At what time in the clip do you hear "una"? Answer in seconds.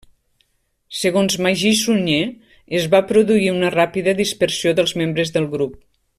3.59-3.71